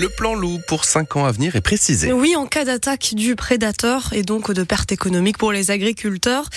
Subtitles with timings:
[0.00, 2.10] Le plan loup pour 5 ans à venir est précisé.
[2.10, 6.48] Oui, en cas d'attaque du prédateur et donc de perte économique pour les agriculteurs,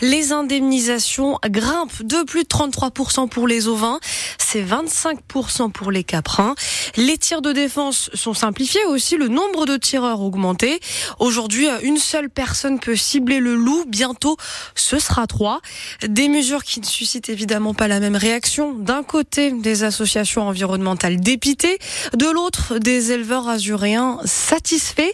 [0.00, 3.98] les indemnisations grimpent de plus de 33% pour les ovins,
[4.38, 6.54] c'est 25% pour les caprins.
[6.96, 10.78] Les tirs de défense sont simplifiés aussi, le nombre de tireurs augmenté.
[11.18, 14.36] Aujourd'hui, une seule personne peut cibler le loup, bientôt
[14.76, 15.60] ce sera trois.
[16.06, 18.74] Des mesures qui ne suscitent évidemment pas la même réaction.
[18.74, 21.78] D'un côté, des associations environnementales dépitées,
[22.14, 25.12] de l'autre, des éleveurs azuréens satisfaits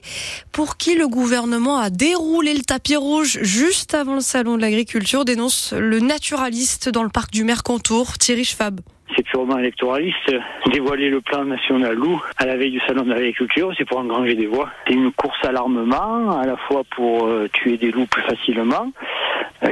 [0.53, 5.25] pour qui le gouvernement a déroulé le tapis rouge juste avant le salon de l'agriculture,
[5.25, 8.81] dénonce le naturaliste dans le parc du Mercantour, Thierry Schwab
[9.17, 10.33] c'est purement électoraliste.
[10.73, 14.35] Dévoiler le plan national loup à la veille du salon de l'agriculture, c'est pour engranger
[14.35, 14.71] des voix.
[14.87, 18.93] C'est une course à l'armement, à la fois pour euh, tuer des loups plus facilement,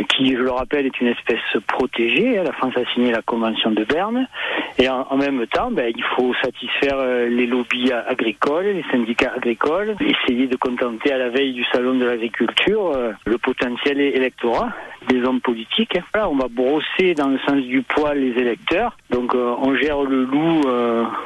[0.09, 2.43] qui, je le rappelle, est une espèce protégée.
[2.43, 4.27] La France a signé la Convention de Berne.
[4.79, 9.97] Et en, même temps, ben, il faut satisfaire euh, les lobbies agricoles, les syndicats agricoles,
[10.01, 14.73] essayer de contenter à la veille du salon de l'agriculture euh, le potentiel électorat
[15.09, 15.99] des hommes politiques.
[16.13, 18.97] Voilà, on va brosser dans le sens du poil les électeurs.
[19.11, 20.63] Donc on gère le loup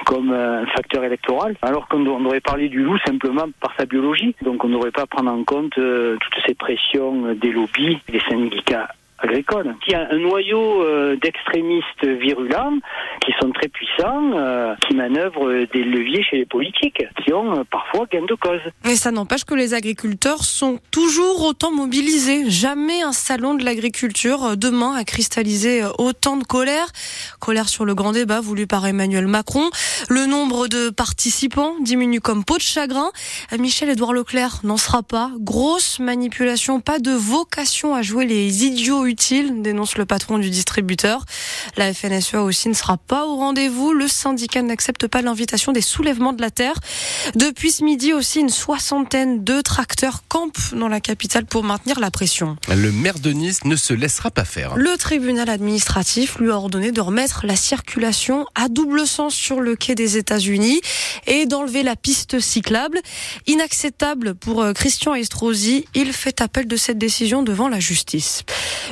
[0.05, 4.35] comme un facteur électoral, alors qu'on devrait parler du loup simplement par sa biologie.
[4.43, 8.41] Donc on ne devrait pas prendre en compte toutes ces pressions des lobbies, des syndicats
[8.41, 8.89] syndicat
[9.23, 9.75] agricole.
[9.87, 12.79] Il y a un noyau euh, d'extrémistes virulents
[13.21, 17.65] qui sont très puissants, euh, qui manœuvrent des leviers chez les politiques, qui ont euh,
[17.71, 18.61] parfois gain de cause.
[18.85, 22.51] Et ça n'empêche que les agriculteurs sont toujours autant mobilisés.
[22.51, 26.87] Jamais un salon de l'agriculture demain a cristallisé autant de colère.
[27.39, 29.69] Colère sur le grand débat voulu par Emmanuel Macron.
[30.09, 33.11] Le nombre de participants diminue comme peau de chagrin.
[33.59, 35.31] Michel-Édouard Leclerc n'en sera pas.
[35.39, 41.25] Grosse manipulation, pas de vocation à jouer les idiots utile, dénonce le patron du distributeur.
[41.77, 43.93] La FNSEA aussi ne sera pas au rendez-vous.
[43.93, 46.79] Le syndicat n'accepte pas l'invitation des soulèvements de la terre.
[47.35, 52.11] Depuis ce midi aussi, une soixantaine de tracteurs campent dans la capitale pour maintenir la
[52.11, 52.57] pression.
[52.69, 54.77] Le maire de Nice ne se laissera pas faire.
[54.77, 59.77] Le tribunal administratif lui a ordonné de remettre la circulation à double sens sur le
[59.77, 60.81] quai des États-Unis
[61.27, 63.01] et d'enlever la piste cyclable.
[63.47, 65.85] Inacceptable pour euh, Christian Estrosi.
[65.95, 68.45] Il fait appel de cette décision devant la justice.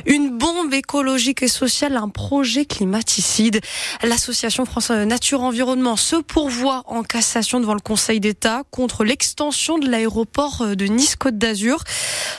[0.06, 3.60] Une bombe écologique et sociale, un projet climaticide.
[4.08, 9.86] L'association France Nature Environnement se pourvoit en cassation devant le Conseil d'État contre l'extension de
[9.86, 11.84] l'aéroport de Nice-Côte d'Azur.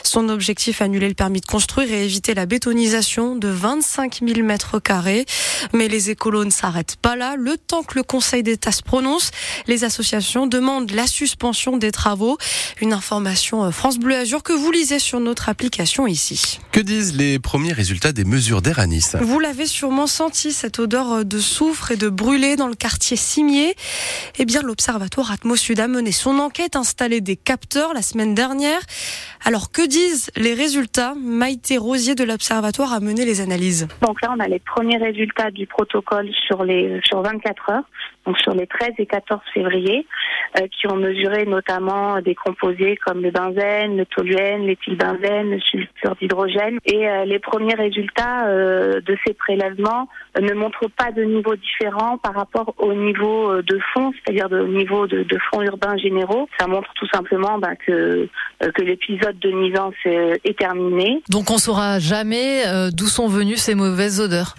[0.02, 4.80] Son objectif, annuler le permis de construire et éviter la bétonisation de 25 000 mètres
[4.80, 5.26] carrés.
[5.72, 7.36] Mais les écolos ne s'arrêtent pas là.
[7.38, 9.30] Le temps que le Conseil d'État se prononce,
[9.68, 12.36] les associations demandent la suspension des travaux.
[12.80, 16.58] Une information France Bleu Azur que vous lisez sur notre application ici.
[16.72, 20.80] Que disent les premiers résultats des mesures d'air à Nice Vous l'avez sûrement senti, cette
[20.80, 23.74] odeur de soufre et de brûlé dans le quartier Cimier.
[24.38, 28.80] Eh bien, l'Observatoire Atmosud a mené son enquête, installé des capteurs la semaine dernière.
[29.44, 31.12] Alors, que disent les résultats?
[31.22, 33.88] Maïté Rosier de l'Observatoire a mené les analyses.
[34.00, 37.84] Donc là, on a les premiers résultats du protocole sur, les, sur 24 heures,
[38.26, 40.06] donc sur les 13 et 14 février,
[40.58, 46.16] euh, qui ont mesuré notamment des composés comme le benzène, le toluène, l'éthylbenzène, le sulfure
[46.20, 46.78] d'hydrogène.
[46.84, 50.08] Et euh, les premiers résultats euh, de ces prélèvements
[50.40, 55.06] ne montrent pas de niveau différent par rapport au niveau de fond, c'est-à-dire au niveau
[55.06, 56.48] de, de fonds urbains généraux.
[56.58, 58.28] Ça montre tout simplement bah, que,
[58.60, 61.22] que l'épisode de nuisance est terminé.
[61.28, 64.54] Donc on saura jamais d'où sont venues ces mauvaises odeurs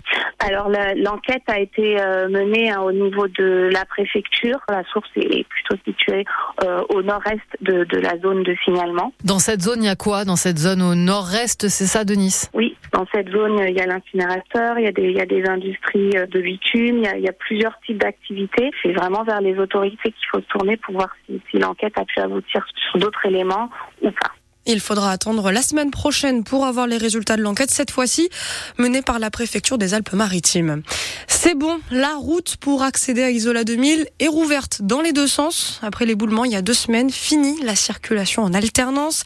[0.46, 4.60] alors l'enquête a été euh, menée hein, au niveau de la préfecture.
[4.70, 6.26] La source est plutôt située
[6.64, 9.14] euh, au nord-est de, la zone de signalement.
[9.24, 10.26] Dans cette zone, il y a quoi?
[10.26, 13.82] Dans cette zone au nord-est, c'est ça, de Nice Oui, dans cette zone, il y
[13.82, 17.24] a l'incinérateur, il, il, y a des industries euh, de bitume, il y a, il
[17.24, 18.72] y a plusieurs types d'activités.
[18.82, 22.06] C'est vraiment vers les autorités qu'il faut se tourner pour voir si, si l'enquête a
[22.06, 23.70] pu aboutir sur d'autres éléments
[24.02, 24.32] ou pas.
[24.68, 28.30] Il faudra attendre la semaine prochaine pour avoir les résultats de l'enquête, cette fois-ci
[28.78, 30.84] menée par la préfecture des Alpes-Maritimes.
[31.28, 35.80] C'est bon, la route pour accéder à Isola 2000 est rouverte dans les deux sens.
[35.82, 39.24] Après l'éboulement il y a deux semaines, fini la circulation en alternance.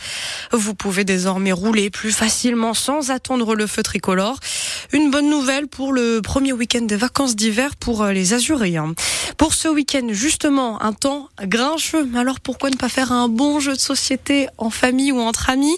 [0.53, 4.39] Vous pouvez désormais rouler plus facilement sans attendre le feu tricolore.
[4.91, 8.93] Une bonne nouvelle pour le premier week-end des vacances d'hiver pour les Azuréens.
[9.37, 12.07] Pour ce week-end, justement, un temps grincheux.
[12.15, 15.49] Alors pourquoi ne pas faire un bon jeu de société en famille ou en entre
[15.49, 15.75] amis?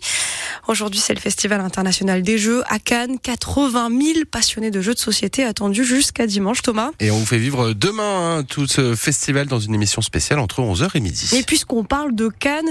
[0.68, 3.20] Aujourd'hui, c'est le Festival international des jeux à Cannes.
[3.24, 6.92] 80 000 passionnés de jeux de société attendus jusqu'à dimanche, Thomas.
[7.00, 10.60] Et on vous fait vivre demain hein, tout ce festival dans une émission spéciale entre
[10.60, 11.30] 11h et midi.
[11.34, 12.70] Et puisqu'on parle de Cannes,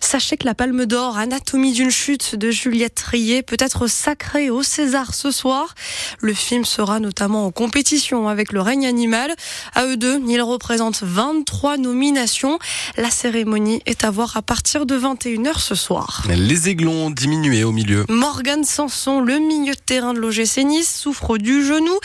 [0.00, 4.62] sachez que la Palme d'Or, Anatomie d'une chute de Juliette Trier, peut être sacrée au
[4.62, 5.74] César ce soir.
[6.20, 9.34] Le film sera notamment en compétition avec Le règne animal.
[9.74, 12.58] À eux deux, ils représentent 23 nominations.
[12.98, 16.24] La cérémonie est à voir à partir de 21h ce soir.
[16.28, 18.04] Les aiglons au milieu.
[18.08, 21.96] Morgan Sanson, le milieu de terrain de l'OGC Nice, souffre du genou.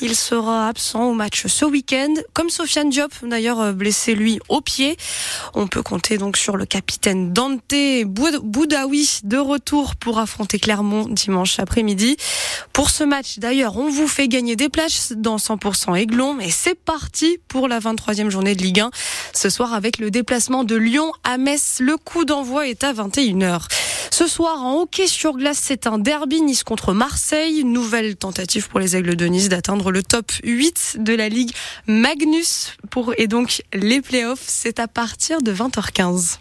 [0.00, 4.96] Il sera absent au match ce week-end, comme Sofiane Diop, d'ailleurs blessé lui au pied.
[5.54, 7.74] On peut compter donc sur le capitaine Dante
[8.04, 12.16] Boudaoui de retour pour affronter Clermont dimanche après-midi.
[12.72, 16.40] Pour ce match, d'ailleurs, on vous fait gagner des places dans 100% Aiglon.
[16.40, 18.90] Et c'est parti pour la 23e journée de Ligue 1.
[19.32, 23.68] Ce soir, avec le déplacement de Lyon à Metz, le coup d'envoi est à 21h.
[24.16, 27.64] Ce soir, en hockey sur glace, c'est un derby Nice contre Marseille.
[27.64, 31.50] Nouvelle tentative pour les Aigles de Nice d'atteindre le top 8 de la Ligue
[31.88, 36.38] Magnus pour, et donc les playoffs, c'est à partir de 20h15.